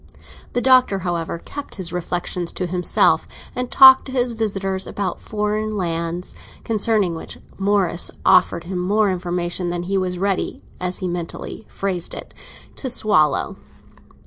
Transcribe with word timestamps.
The 0.53 0.61
Doctor, 0.63 0.97
however, 1.05 1.37
kept 1.37 1.75
his 1.75 1.93
reflexions 1.93 2.51
to 2.53 2.65
himself, 2.65 3.27
and 3.55 3.69
talked 3.69 4.05
to 4.05 4.11
his 4.11 4.31
visitors 4.31 4.87
about 4.87 5.21
foreign 5.21 5.77
lands, 5.77 6.33
concerning 6.63 7.13
which 7.13 7.37
Morris 7.59 8.09
offered 8.25 8.63
him 8.63 8.79
more 8.79 9.11
information 9.11 9.69
than 9.69 9.83
he 9.83 9.99
was 9.99 10.17
ready, 10.17 10.63
as 10.79 10.97
he 10.97 11.07
mentally 11.07 11.67
phrased 11.69 12.15
it, 12.15 12.33
to 12.77 12.89
swallow. 12.89 13.57